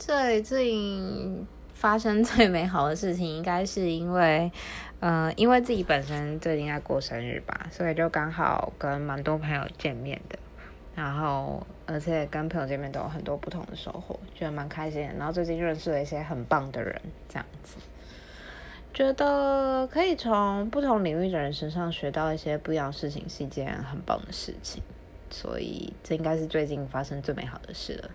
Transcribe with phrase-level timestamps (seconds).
[0.00, 4.50] 最近发生最美好的事情，应该是因为，
[4.98, 10.38] 呃，因为自己本身最近在过生日吧，所以就刚好跟蛮多朋友见面的，
[10.94, 15.12] 然后而且跟朋友见面都有很多不同的收获，觉得蛮开心的。
[15.18, 16.98] 然后最近认识了一些很棒的人，
[17.28, 17.76] 这样子，
[18.94, 24.82] 觉得可以从不同领域的人身上学到一些不一样的事情，是一件很棒的事情。
[25.28, 28.10] 所以这应该是最近发生最美好的事了。